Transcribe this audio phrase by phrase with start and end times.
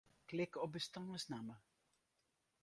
[0.25, 1.57] Klik op bestânsnamme.